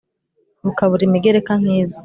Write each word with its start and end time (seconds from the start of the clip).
Rukabura 0.65 1.03
imigereka 1.05 1.51
nk'izo 1.61 1.99